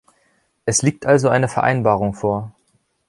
Es 0.65 0.81
liegt 0.81 1.05
also 1.05 1.29
eine 1.29 1.47
Vereinbarung 1.47 2.15
vor. 2.15 2.55